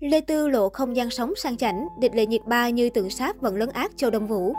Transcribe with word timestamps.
Lê 0.00 0.20
Tư 0.20 0.48
lộ 0.48 0.68
không 0.68 0.96
gian 0.96 1.10
sống 1.10 1.32
sang 1.36 1.56
chảnh, 1.56 1.88
địch 2.00 2.14
lệ 2.14 2.26
nhiệt 2.26 2.40
ba 2.46 2.68
như 2.68 2.90
tượng 2.90 3.10
sáp 3.10 3.40
vẫn 3.40 3.56
lấn 3.56 3.68
ác 3.68 3.96
Châu 3.96 4.10
Đông 4.10 4.26
Vũ. 4.26 4.54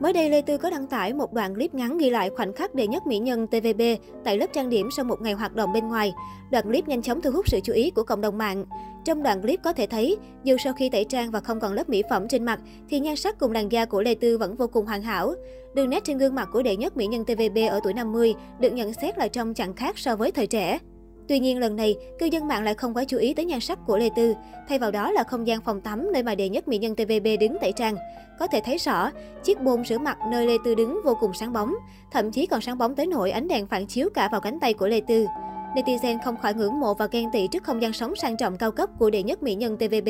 Mới 0.00 0.12
đây, 0.12 0.30
Lê 0.30 0.42
Tư 0.42 0.56
có 0.56 0.70
đăng 0.70 0.86
tải 0.86 1.12
một 1.12 1.32
đoạn 1.32 1.54
clip 1.54 1.74
ngắn 1.74 1.98
ghi 1.98 2.10
lại 2.10 2.30
khoảnh 2.36 2.52
khắc 2.52 2.74
đệ 2.74 2.86
nhất 2.86 3.06
mỹ 3.06 3.18
nhân 3.18 3.46
TVB 3.46 3.82
tại 4.24 4.38
lớp 4.38 4.46
trang 4.52 4.70
điểm 4.70 4.88
sau 4.96 5.04
một 5.04 5.20
ngày 5.20 5.32
hoạt 5.32 5.54
động 5.54 5.72
bên 5.72 5.88
ngoài. 5.88 6.12
Đoạn 6.50 6.64
clip 6.64 6.88
nhanh 6.88 7.02
chóng 7.02 7.20
thu 7.20 7.30
hút 7.30 7.48
sự 7.48 7.60
chú 7.64 7.72
ý 7.72 7.90
của 7.90 8.02
cộng 8.02 8.20
đồng 8.20 8.38
mạng. 8.38 8.64
Trong 9.04 9.22
đoạn 9.22 9.42
clip 9.42 9.60
có 9.62 9.72
thể 9.72 9.86
thấy, 9.86 10.16
dù 10.44 10.56
sau 10.64 10.72
khi 10.72 10.90
tẩy 10.90 11.04
trang 11.04 11.30
và 11.30 11.40
không 11.40 11.60
còn 11.60 11.72
lớp 11.72 11.88
mỹ 11.88 12.02
phẩm 12.10 12.28
trên 12.28 12.44
mặt, 12.44 12.60
thì 12.88 13.00
nhan 13.00 13.16
sắc 13.16 13.38
cùng 13.38 13.52
làn 13.52 13.72
da 13.72 13.84
của 13.84 14.02
Lê 14.02 14.14
Tư 14.14 14.38
vẫn 14.38 14.56
vô 14.56 14.66
cùng 14.66 14.86
hoàn 14.86 15.02
hảo. 15.02 15.34
Đường 15.74 15.90
nét 15.90 16.04
trên 16.04 16.18
gương 16.18 16.34
mặt 16.34 16.48
của 16.52 16.62
đệ 16.62 16.76
nhất 16.76 16.96
mỹ 16.96 17.06
nhân 17.06 17.24
TVB 17.24 17.58
ở 17.70 17.80
tuổi 17.84 17.94
50 17.94 18.34
được 18.60 18.72
nhận 18.72 18.92
xét 18.92 19.18
là 19.18 19.28
trông 19.28 19.54
chẳng 19.54 19.74
khác 19.74 19.98
so 19.98 20.16
với 20.16 20.32
thời 20.32 20.46
trẻ. 20.46 20.78
Tuy 21.30 21.38
nhiên 21.38 21.58
lần 21.58 21.76
này, 21.76 21.96
cư 22.18 22.26
dân 22.26 22.48
mạng 22.48 22.62
lại 22.64 22.74
không 22.74 22.94
quá 22.94 23.04
chú 23.04 23.18
ý 23.18 23.34
tới 23.34 23.44
nhan 23.44 23.60
sắc 23.60 23.78
của 23.86 23.98
Lê 23.98 24.08
Tư, 24.16 24.34
thay 24.68 24.78
vào 24.78 24.90
đó 24.90 25.10
là 25.10 25.24
không 25.24 25.46
gian 25.46 25.60
phòng 25.60 25.80
tắm 25.80 26.12
nơi 26.12 26.22
mà 26.22 26.34
đệ 26.34 26.48
nhất 26.48 26.68
mỹ 26.68 26.78
nhân 26.78 26.94
TVB 26.94 27.26
đứng 27.40 27.56
tẩy 27.60 27.72
trang. 27.72 27.94
Có 28.38 28.46
thể 28.46 28.60
thấy 28.64 28.78
rõ, 28.78 29.10
chiếc 29.44 29.60
bồn 29.60 29.84
rửa 29.84 29.98
mặt 29.98 30.18
nơi 30.30 30.46
Lê 30.46 30.56
Tư 30.64 30.74
đứng 30.74 31.00
vô 31.04 31.16
cùng 31.20 31.34
sáng 31.34 31.52
bóng, 31.52 31.74
thậm 32.12 32.30
chí 32.30 32.46
còn 32.46 32.60
sáng 32.60 32.78
bóng 32.78 32.94
tới 32.94 33.06
nỗi 33.06 33.30
ánh 33.30 33.48
đèn 33.48 33.66
phản 33.66 33.86
chiếu 33.86 34.08
cả 34.14 34.28
vào 34.32 34.40
cánh 34.40 34.60
tay 34.60 34.74
của 34.74 34.86
Lê 34.86 35.00
Tư. 35.00 35.26
Netizen 35.74 36.18
không 36.24 36.36
khỏi 36.36 36.54
ngưỡng 36.54 36.80
mộ 36.80 36.94
và 36.94 37.06
ghen 37.10 37.30
tị 37.32 37.48
trước 37.48 37.64
không 37.64 37.82
gian 37.82 37.92
sống 37.92 38.16
sang 38.16 38.36
trọng 38.36 38.56
cao 38.56 38.70
cấp 38.70 38.90
của 38.98 39.10
đệ 39.10 39.22
nhất 39.22 39.42
mỹ 39.42 39.54
nhân 39.54 39.76
TVB. 39.76 40.08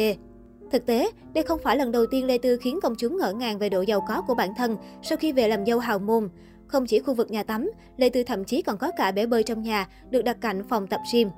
Thực 0.70 0.87
tế, 0.87 1.11
đây 1.34 1.45
không 1.45 1.59
phải 1.62 1.77
lần 1.77 1.92
đầu 1.92 2.06
tiên 2.06 2.27
Lê 2.27 2.39
Tư 2.39 2.56
khiến 2.56 2.78
công 2.83 2.95
chúng 2.95 3.19
ngỡ 3.19 3.33
ngàng 3.33 3.59
về 3.59 3.69
độ 3.69 3.80
giàu 3.80 4.05
có 4.09 4.23
của 4.27 4.34
bản 4.34 4.55
thân 4.55 4.77
sau 5.02 5.19
khi 5.19 5.33
về 5.33 5.48
làm 5.48 5.66
dâu 5.66 5.78
hào 5.78 5.98
môn. 5.98 6.28
Không 6.70 6.87
chỉ 6.87 7.01
khu 7.01 7.15
vực 7.15 7.30
nhà 7.30 7.42
tắm, 7.42 7.70
Lê 7.97 8.09
Tư 8.09 8.23
thậm 8.23 8.45
chí 8.45 8.62
còn 8.62 8.78
có 8.78 8.91
cả 8.97 9.12
bể 9.12 9.27
bơi 9.27 9.42
trong 9.42 9.62
nhà, 9.62 9.88
được 10.11 10.23
đặt 10.23 10.37
cạnh 10.41 10.62
phòng 10.69 10.87
tập 10.87 11.01
gym. 11.12 11.28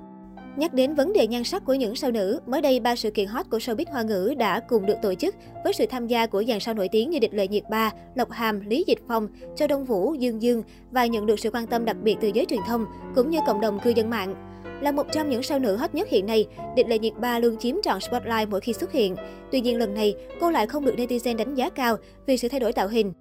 Nhắc 0.57 0.73
đến 0.73 0.95
vấn 0.95 1.13
đề 1.13 1.27
nhan 1.27 1.43
sắc 1.43 1.65
của 1.65 1.73
những 1.73 1.95
sao 1.95 2.11
nữ, 2.11 2.39
mới 2.47 2.61
đây 2.61 2.79
ba 2.79 2.95
sự 2.95 3.11
kiện 3.11 3.27
hot 3.27 3.45
của 3.49 3.57
showbiz 3.57 3.85
hoa 3.91 4.01
ngữ 4.01 4.33
đã 4.37 4.59
cùng 4.59 4.85
được 4.85 4.95
tổ 5.01 5.13
chức 5.13 5.35
với 5.63 5.73
sự 5.73 5.85
tham 5.85 6.07
gia 6.07 6.25
của 6.25 6.43
dàn 6.43 6.59
sao 6.59 6.73
nổi 6.73 6.87
tiếng 6.91 7.09
như 7.09 7.19
Địch 7.19 7.33
Lệ 7.33 7.47
Nhiệt 7.47 7.63
Ba, 7.69 7.91
Lộc 8.15 8.31
Hàm, 8.31 8.69
Lý 8.69 8.83
Dịch 8.87 8.99
Phong, 9.07 9.27
Châu 9.55 9.67
Đông 9.67 9.85
Vũ, 9.85 10.13
Dương 10.13 10.41
Dương 10.41 10.63
và 10.91 11.05
nhận 11.05 11.25
được 11.25 11.39
sự 11.39 11.49
quan 11.53 11.67
tâm 11.67 11.85
đặc 11.85 11.97
biệt 12.03 12.15
từ 12.21 12.31
giới 12.33 12.45
truyền 12.45 12.61
thông 12.67 12.85
cũng 13.15 13.29
như 13.29 13.39
cộng 13.47 13.61
đồng 13.61 13.79
cư 13.79 13.89
dân 13.89 14.09
mạng. 14.09 14.35
Là 14.81 14.91
một 14.91 15.07
trong 15.11 15.29
những 15.29 15.43
sao 15.43 15.59
nữ 15.59 15.75
hot 15.75 15.95
nhất 15.95 16.09
hiện 16.09 16.25
nay, 16.25 16.47
Địch 16.75 16.87
Lệ 16.87 16.99
Nhiệt 16.99 17.13
Ba 17.19 17.39
luôn 17.39 17.57
chiếm 17.57 17.75
trọn 17.83 17.99
spotlight 18.01 18.49
mỗi 18.49 18.61
khi 18.61 18.73
xuất 18.73 18.91
hiện. 18.91 19.15
Tuy 19.51 19.61
nhiên 19.61 19.77
lần 19.77 19.93
này, 19.93 20.15
cô 20.39 20.51
lại 20.51 20.67
không 20.67 20.85
được 20.85 20.95
netizen 20.97 21.37
đánh 21.37 21.55
giá 21.55 21.69
cao 21.69 21.97
vì 22.25 22.37
sự 22.37 22.47
thay 22.47 22.59
đổi 22.59 22.73
tạo 22.73 22.87
hình. 22.87 23.13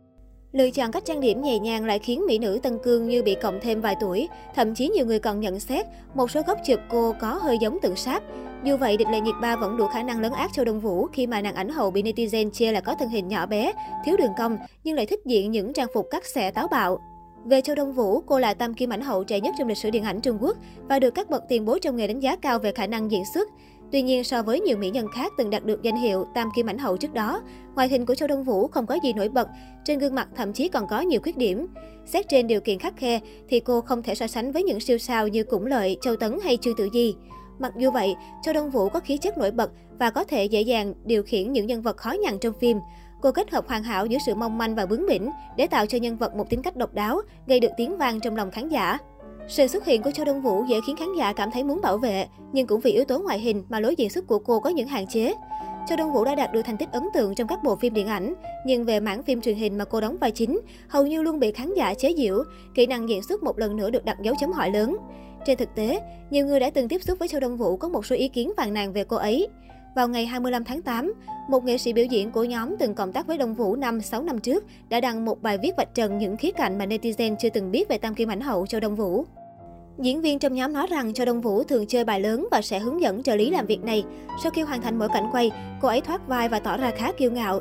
Lựa 0.52 0.70
chọn 0.70 0.92
cách 0.92 1.04
trang 1.04 1.20
điểm 1.20 1.42
nhẹ 1.42 1.58
nhàng 1.58 1.84
lại 1.84 1.98
khiến 1.98 2.26
mỹ 2.26 2.38
nữ 2.38 2.58
Tân 2.62 2.78
Cương 2.78 3.08
như 3.08 3.22
bị 3.22 3.36
cộng 3.42 3.60
thêm 3.60 3.80
vài 3.80 3.96
tuổi. 4.00 4.28
Thậm 4.54 4.74
chí 4.74 4.88
nhiều 4.88 5.06
người 5.06 5.18
còn 5.18 5.40
nhận 5.40 5.60
xét 5.60 5.86
một 6.14 6.30
số 6.30 6.42
góc 6.46 6.58
chụp 6.66 6.80
cô 6.90 7.14
có 7.20 7.38
hơi 7.42 7.58
giống 7.60 7.78
tượng 7.82 7.96
sáp. 7.96 8.22
Dù 8.64 8.76
vậy, 8.76 8.96
địch 8.96 9.08
lệ 9.10 9.20
nhiệt 9.20 9.34
ba 9.40 9.56
vẫn 9.56 9.76
đủ 9.76 9.86
khả 9.86 10.02
năng 10.02 10.20
lấn 10.20 10.32
át 10.32 10.50
Châu 10.52 10.64
Đông 10.64 10.80
Vũ 10.80 11.06
khi 11.06 11.26
mà 11.26 11.40
nàng 11.40 11.54
ảnh 11.54 11.68
hậu 11.68 11.90
bị 11.90 12.02
netizen 12.02 12.50
chê 12.50 12.72
là 12.72 12.80
có 12.80 12.94
thân 12.94 13.08
hình 13.08 13.28
nhỏ 13.28 13.46
bé, 13.46 13.72
thiếu 14.04 14.16
đường 14.16 14.32
cong 14.38 14.58
nhưng 14.84 14.96
lại 14.96 15.06
thích 15.06 15.20
diện 15.26 15.50
những 15.50 15.72
trang 15.72 15.88
phục 15.94 16.06
cắt 16.10 16.26
xẻ 16.34 16.50
táo 16.50 16.68
bạo. 16.68 16.98
Về 17.44 17.60
Châu 17.60 17.76
Đông 17.76 17.92
Vũ, 17.92 18.20
cô 18.20 18.38
là 18.38 18.54
tam 18.54 18.74
kim 18.74 18.92
ảnh 18.92 19.00
hậu 19.00 19.24
trẻ 19.24 19.40
nhất 19.40 19.54
trong 19.58 19.68
lịch 19.68 19.78
sử 19.78 19.90
điện 19.90 20.02
ảnh 20.02 20.20
Trung 20.20 20.38
Quốc 20.40 20.56
và 20.88 20.98
được 20.98 21.10
các 21.10 21.30
bậc 21.30 21.42
tiền 21.48 21.64
bối 21.64 21.80
trong 21.80 21.96
nghề 21.96 22.06
đánh 22.06 22.20
giá 22.20 22.36
cao 22.36 22.58
về 22.58 22.72
khả 22.72 22.86
năng 22.86 23.10
diễn 23.10 23.22
xuất. 23.34 23.48
Tuy 23.92 24.02
nhiên, 24.02 24.24
so 24.24 24.42
với 24.42 24.60
nhiều 24.60 24.76
mỹ 24.76 24.90
nhân 24.90 25.06
khác 25.14 25.32
từng 25.38 25.50
đạt 25.50 25.64
được 25.64 25.82
danh 25.82 25.96
hiệu 25.96 26.26
tam 26.34 26.48
kim 26.56 26.66
ảnh 26.66 26.78
hậu 26.78 26.96
trước 26.96 27.14
đó, 27.14 27.42
ngoại 27.74 27.88
hình 27.88 28.06
của 28.06 28.14
Châu 28.14 28.28
Đông 28.28 28.44
Vũ 28.44 28.68
không 28.68 28.86
có 28.86 28.98
gì 29.02 29.12
nổi 29.12 29.28
bật, 29.28 29.48
trên 29.84 29.98
gương 29.98 30.14
mặt 30.14 30.28
thậm 30.36 30.52
chí 30.52 30.68
còn 30.68 30.86
có 30.88 31.00
nhiều 31.00 31.20
khuyết 31.22 31.36
điểm. 31.36 31.66
Xét 32.06 32.28
trên 32.28 32.46
điều 32.46 32.60
kiện 32.60 32.78
khắc 32.78 32.96
khe, 32.96 33.20
thì 33.48 33.60
cô 33.60 33.80
không 33.80 34.02
thể 34.02 34.14
so 34.14 34.26
sánh 34.26 34.52
với 34.52 34.62
những 34.62 34.80
siêu 34.80 34.98
sao 34.98 35.28
như 35.28 35.44
Củng 35.44 35.66
Lợi, 35.66 35.96
Châu 36.02 36.16
Tấn 36.16 36.38
hay 36.44 36.56
Trương 36.56 36.76
Tử 36.76 36.88
Di. 36.92 37.14
Mặc 37.58 37.72
dù 37.76 37.90
vậy, 37.90 38.14
Châu 38.42 38.54
Đông 38.54 38.70
Vũ 38.70 38.88
có 38.88 39.00
khí 39.00 39.16
chất 39.16 39.38
nổi 39.38 39.50
bật 39.50 39.70
và 39.98 40.10
có 40.10 40.24
thể 40.24 40.44
dễ 40.44 40.60
dàng 40.60 40.94
điều 41.04 41.22
khiển 41.22 41.52
những 41.52 41.66
nhân 41.66 41.82
vật 41.82 41.96
khó 41.96 42.10
nhằn 42.10 42.38
trong 42.38 42.54
phim. 42.60 42.78
Cô 43.22 43.32
kết 43.32 43.50
hợp 43.50 43.68
hoàn 43.68 43.82
hảo 43.82 44.06
giữa 44.06 44.18
sự 44.26 44.34
mong 44.34 44.58
manh 44.58 44.74
và 44.74 44.86
bướng 44.86 45.06
bỉnh 45.06 45.30
để 45.56 45.66
tạo 45.66 45.86
cho 45.86 45.98
nhân 45.98 46.16
vật 46.16 46.34
một 46.34 46.50
tính 46.50 46.62
cách 46.62 46.76
độc 46.76 46.94
đáo, 46.94 47.20
gây 47.46 47.60
được 47.60 47.70
tiếng 47.76 47.96
vang 47.96 48.20
trong 48.20 48.36
lòng 48.36 48.50
khán 48.50 48.68
giả. 48.68 48.98
Sự 49.48 49.66
xuất 49.66 49.84
hiện 49.84 50.02
của 50.02 50.10
Châu 50.10 50.24
Đông 50.24 50.42
Vũ 50.42 50.64
dễ 50.68 50.80
khiến 50.86 50.96
khán 50.96 51.08
giả 51.18 51.32
cảm 51.32 51.50
thấy 51.50 51.64
muốn 51.64 51.80
bảo 51.80 51.98
vệ, 51.98 52.26
nhưng 52.52 52.66
cũng 52.66 52.80
vì 52.80 52.90
yếu 52.92 53.04
tố 53.04 53.18
ngoại 53.18 53.38
hình 53.38 53.64
mà 53.68 53.80
lối 53.80 53.94
diễn 53.94 54.10
xuất 54.10 54.26
của 54.26 54.38
cô 54.38 54.60
có 54.60 54.70
những 54.70 54.88
hạn 54.88 55.06
chế. 55.06 55.34
Châu 55.88 55.96
Đông 55.96 56.12
Vũ 56.12 56.24
đã 56.24 56.34
đạt 56.34 56.52
được 56.52 56.62
thành 56.62 56.76
tích 56.76 56.88
ấn 56.92 57.08
tượng 57.14 57.34
trong 57.34 57.48
các 57.48 57.58
bộ 57.64 57.76
phim 57.76 57.94
điện 57.94 58.06
ảnh, 58.06 58.34
nhưng 58.66 58.84
về 58.84 59.00
mảng 59.00 59.22
phim 59.22 59.40
truyền 59.40 59.56
hình 59.56 59.78
mà 59.78 59.84
cô 59.84 60.00
đóng 60.00 60.16
vai 60.20 60.30
chính, 60.30 60.60
hầu 60.88 61.06
như 61.06 61.22
luôn 61.22 61.40
bị 61.40 61.52
khán 61.52 61.74
giả 61.74 61.94
chế 61.94 62.14
giễu, 62.16 62.42
kỹ 62.74 62.86
năng 62.86 63.08
diễn 63.08 63.22
xuất 63.22 63.42
một 63.42 63.58
lần 63.58 63.76
nữa 63.76 63.90
được 63.90 64.04
đặt 64.04 64.16
dấu 64.22 64.34
chấm 64.40 64.52
hỏi 64.52 64.70
lớn. 64.70 64.96
Trên 65.46 65.58
thực 65.58 65.74
tế, 65.74 66.00
nhiều 66.30 66.46
người 66.46 66.60
đã 66.60 66.70
từng 66.70 66.88
tiếp 66.88 67.02
xúc 67.02 67.18
với 67.18 67.28
Châu 67.28 67.40
Đông 67.40 67.56
Vũ 67.56 67.76
có 67.76 67.88
một 67.88 68.06
số 68.06 68.16
ý 68.16 68.28
kiến 68.28 68.52
phàn 68.56 68.74
nàn 68.74 68.92
về 68.92 69.04
cô 69.04 69.16
ấy. 69.16 69.48
Vào 69.94 70.08
ngày 70.08 70.26
25 70.26 70.64
tháng 70.64 70.82
8, 70.82 71.12
một 71.48 71.64
nghệ 71.64 71.78
sĩ 71.78 71.92
biểu 71.92 72.04
diễn 72.04 72.30
của 72.30 72.44
nhóm 72.44 72.76
từng 72.78 72.94
cộng 72.94 73.12
tác 73.12 73.26
với 73.26 73.38
Đông 73.38 73.54
Vũ 73.54 73.76
năm 73.76 74.00
6 74.00 74.22
năm 74.22 74.38
trước 74.38 74.64
đã 74.88 75.00
đăng 75.00 75.24
một 75.24 75.42
bài 75.42 75.58
viết 75.58 75.76
vạch 75.76 75.94
trần 75.94 76.18
những 76.18 76.36
khía 76.36 76.50
cạnh 76.50 76.78
mà 76.78 76.86
netizen 76.86 77.36
chưa 77.36 77.48
từng 77.48 77.70
biết 77.70 77.88
về 77.88 77.98
tam 77.98 78.14
kim 78.14 78.30
ảnh 78.30 78.40
hậu 78.40 78.66
Châu 78.66 78.80
Đông 78.80 78.96
Vũ. 78.96 79.24
Diễn 79.98 80.20
viên 80.20 80.38
trong 80.38 80.54
nhóm 80.54 80.72
nói 80.72 80.86
rằng 80.86 81.14
Châu 81.14 81.26
Đông 81.26 81.40
Vũ 81.40 81.62
thường 81.62 81.86
chơi 81.86 82.04
bài 82.04 82.20
lớn 82.20 82.48
và 82.50 82.62
sẽ 82.62 82.78
hướng 82.78 83.00
dẫn 83.00 83.22
trợ 83.22 83.36
lý 83.36 83.50
làm 83.50 83.66
việc 83.66 83.84
này. 83.84 84.04
Sau 84.42 84.52
khi 84.52 84.62
hoàn 84.62 84.82
thành 84.82 84.98
mỗi 84.98 85.08
cảnh 85.08 85.28
quay, 85.32 85.50
cô 85.80 85.88
ấy 85.88 86.00
thoát 86.00 86.28
vai 86.28 86.48
và 86.48 86.58
tỏ 86.58 86.76
ra 86.76 86.90
khá 86.90 87.12
kiêu 87.12 87.30
ngạo. 87.30 87.60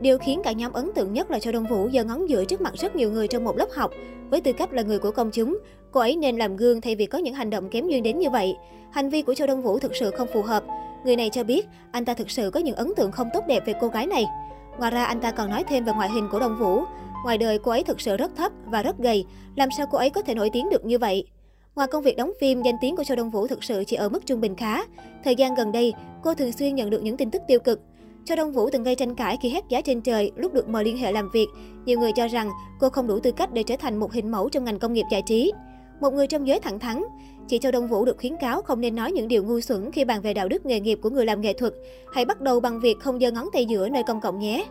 Điều 0.00 0.18
khiến 0.18 0.40
cả 0.44 0.52
nhóm 0.52 0.72
ấn 0.72 0.90
tượng 0.94 1.12
nhất 1.12 1.30
là 1.30 1.38
Châu 1.38 1.52
Đông 1.52 1.66
Vũ 1.66 1.88
giơ 1.92 2.04
ngón 2.04 2.28
giữa 2.28 2.44
trước 2.44 2.60
mặt 2.60 2.74
rất 2.74 2.96
nhiều 2.96 3.10
người 3.10 3.28
trong 3.28 3.44
một 3.44 3.56
lớp 3.56 3.68
học. 3.74 3.90
Với 4.30 4.40
tư 4.40 4.52
cách 4.52 4.72
là 4.72 4.82
người 4.82 4.98
của 4.98 5.10
công 5.10 5.30
chúng, 5.30 5.58
cô 5.90 6.00
ấy 6.00 6.16
nên 6.16 6.36
làm 6.36 6.56
gương 6.56 6.80
thay 6.80 6.96
vì 6.96 7.06
có 7.06 7.18
những 7.18 7.34
hành 7.34 7.50
động 7.50 7.68
kém 7.70 7.88
duyên 7.88 8.02
đến 8.02 8.18
như 8.18 8.30
vậy. 8.30 8.56
Hành 8.92 9.10
vi 9.10 9.22
của 9.22 9.34
Châu 9.34 9.46
Đông 9.46 9.62
Vũ 9.62 9.78
thực 9.78 9.96
sự 9.96 10.10
không 10.10 10.28
phù 10.32 10.42
hợp. 10.42 10.64
Người 11.04 11.16
này 11.16 11.30
cho 11.30 11.44
biết 11.44 11.66
anh 11.92 12.04
ta 12.04 12.14
thực 12.14 12.30
sự 12.30 12.50
có 12.50 12.60
những 12.60 12.76
ấn 12.76 12.92
tượng 12.96 13.12
không 13.12 13.28
tốt 13.34 13.44
đẹp 13.48 13.66
về 13.66 13.74
cô 13.80 13.88
gái 13.88 14.06
này. 14.06 14.26
Ngoài 14.78 14.90
ra 14.90 15.04
anh 15.04 15.20
ta 15.20 15.30
còn 15.30 15.50
nói 15.50 15.64
thêm 15.68 15.84
về 15.84 15.92
ngoại 15.92 16.10
hình 16.10 16.28
của 16.32 16.40
Đông 16.40 16.58
Vũ. 16.58 16.82
Ngoài 17.24 17.38
đời 17.38 17.58
cô 17.58 17.70
ấy 17.70 17.84
thực 17.84 18.00
sự 18.00 18.16
rất 18.16 18.36
thấp 18.36 18.52
và 18.64 18.82
rất 18.82 18.98
gầy, 18.98 19.24
làm 19.56 19.68
sao 19.76 19.86
cô 19.90 19.98
ấy 19.98 20.10
có 20.10 20.22
thể 20.22 20.34
nổi 20.34 20.50
tiếng 20.52 20.70
được 20.70 20.84
như 20.84 20.98
vậy? 20.98 21.26
Ngoài 21.74 21.88
công 21.88 22.02
việc 22.02 22.16
đóng 22.16 22.32
phim, 22.40 22.62
danh 22.62 22.74
tiếng 22.80 22.96
của 22.96 23.04
Châu 23.04 23.16
Đông 23.16 23.30
Vũ 23.30 23.46
thực 23.46 23.64
sự 23.64 23.84
chỉ 23.86 23.96
ở 23.96 24.08
mức 24.08 24.26
trung 24.26 24.40
bình 24.40 24.56
khá. 24.56 24.82
Thời 25.24 25.36
gian 25.36 25.54
gần 25.54 25.72
đây, 25.72 25.92
cô 26.22 26.34
thường 26.34 26.52
xuyên 26.52 26.74
nhận 26.74 26.90
được 26.90 27.02
những 27.02 27.16
tin 27.16 27.30
tức 27.30 27.42
tiêu 27.48 27.58
cực. 27.60 27.80
Châu 28.24 28.36
Đông 28.36 28.52
Vũ 28.52 28.70
từng 28.70 28.82
gây 28.82 28.94
tranh 28.94 29.14
cãi 29.14 29.38
khi 29.42 29.48
hét 29.48 29.64
giá 29.68 29.80
trên 29.80 30.00
trời 30.00 30.30
lúc 30.36 30.54
được 30.54 30.68
mời 30.68 30.84
liên 30.84 30.98
hệ 30.98 31.12
làm 31.12 31.30
việc. 31.32 31.46
Nhiều 31.84 31.98
người 31.98 32.12
cho 32.12 32.28
rằng 32.28 32.50
cô 32.80 32.88
không 32.88 33.06
đủ 33.06 33.18
tư 33.18 33.32
cách 33.32 33.52
để 33.52 33.62
trở 33.62 33.76
thành 33.76 33.96
một 33.96 34.12
hình 34.12 34.30
mẫu 34.30 34.48
trong 34.48 34.64
ngành 34.64 34.78
công 34.78 34.92
nghiệp 34.92 35.04
giải 35.10 35.22
trí. 35.26 35.52
Một 36.00 36.12
người 36.12 36.26
trong 36.26 36.46
giới 36.46 36.60
thẳng 36.60 36.78
thắn, 36.78 37.02
chị 37.52 37.58
Châu 37.58 37.72
Đông 37.72 37.88
Vũ 37.88 38.04
được 38.04 38.18
khuyến 38.18 38.36
cáo 38.36 38.62
không 38.62 38.80
nên 38.80 38.94
nói 38.94 39.12
những 39.12 39.28
điều 39.28 39.44
ngu 39.44 39.60
xuẩn 39.60 39.92
khi 39.92 40.04
bàn 40.04 40.22
về 40.22 40.34
đạo 40.34 40.48
đức 40.48 40.66
nghề 40.66 40.80
nghiệp 40.80 40.98
của 41.02 41.10
người 41.10 41.26
làm 41.26 41.40
nghệ 41.40 41.52
thuật. 41.52 41.74
Hãy 42.14 42.24
bắt 42.24 42.40
đầu 42.40 42.60
bằng 42.60 42.80
việc 42.80 43.00
không 43.00 43.20
giơ 43.20 43.30
ngón 43.30 43.48
tay 43.52 43.66
giữa 43.66 43.88
nơi 43.88 44.02
công 44.06 44.20
cộng 44.20 44.38
nhé. 44.38 44.64